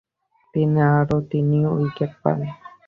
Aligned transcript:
তিনি 0.53 0.79
আরও 0.95 1.17
তিন 1.29 1.47
উইকেট 1.73 2.11
পান। 2.21 2.39